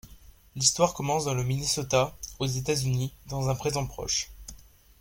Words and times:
L'histoire 0.55 0.95
commence 0.95 1.25
dans 1.25 1.35
le 1.35 1.43
Minnesota, 1.43 2.17
aux 2.39 2.47
États-Unis, 2.47 3.13
dans 3.27 3.49
un 3.49 3.53
présent 3.55 3.85
proche. 3.85 4.31